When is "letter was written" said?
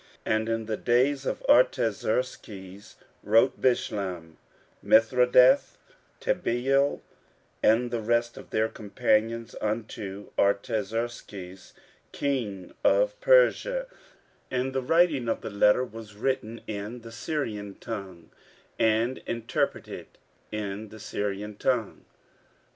15.51-16.61